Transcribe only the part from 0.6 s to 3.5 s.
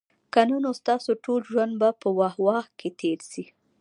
نو ستاسو ټول ژوند به په "واه، واه" کي تیر سي